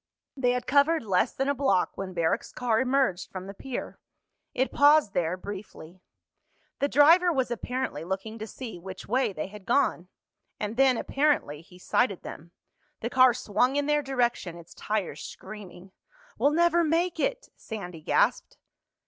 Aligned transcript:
They 0.35 0.53
had 0.53 0.65
covered 0.65 1.03
less 1.03 1.31
than 1.31 1.47
a 1.47 1.53
block 1.53 1.91
when 1.95 2.15
Barrack's 2.15 2.51
car 2.51 2.79
emerged 2.79 3.29
from 3.29 3.45
the 3.45 3.53
pier. 3.53 3.99
It 4.55 4.71
paused 4.71 5.13
there 5.13 5.37
briefly. 5.37 6.01
The 6.79 6.87
driver 6.87 7.31
was 7.31 7.51
apparently 7.51 8.03
looking 8.03 8.39
to 8.39 8.47
see 8.47 8.79
which 8.79 9.05
way 9.07 9.31
they 9.31 9.45
had 9.45 9.63
gone. 9.67 10.07
And 10.59 10.75
then, 10.75 10.97
apparently, 10.97 11.61
he 11.61 11.77
sighted 11.77 12.23
them. 12.23 12.51
The 13.01 13.11
car 13.11 13.35
swung 13.35 13.75
in 13.75 13.85
their 13.85 14.01
direction, 14.01 14.57
its 14.57 14.73
tires 14.73 15.21
screaming. 15.23 15.91
"We'll 16.35 16.49
never 16.49 16.83
make 16.83 17.19
it!" 17.19 17.49
Sandy 17.55 18.01
gasped. 18.01 18.57